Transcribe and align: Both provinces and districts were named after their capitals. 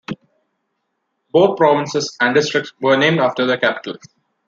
Both 1.31 1.57
provinces 1.57 2.17
and 2.19 2.33
districts 2.33 2.73
were 2.81 2.97
named 2.97 3.19
after 3.19 3.45
their 3.45 3.59
capitals. 3.59 4.01